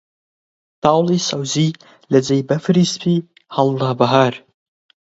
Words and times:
تاوڵی 0.81 1.19
سەوزی 1.29 1.69
لە 2.11 2.19
جێی 2.27 2.47
بەفری 2.49 2.85
سپی 2.93 3.17
هەڵدا 3.55 3.89
بەهار 3.99 4.33